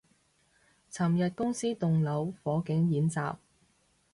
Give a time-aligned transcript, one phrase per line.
[0.91, 3.35] 尋日公司棟樓火警演習